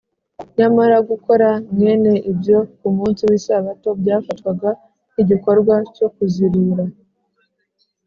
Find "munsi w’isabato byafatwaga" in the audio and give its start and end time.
2.97-4.69